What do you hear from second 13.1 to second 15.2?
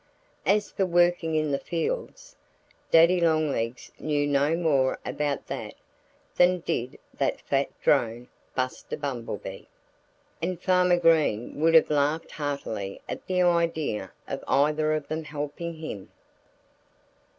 the idea of either of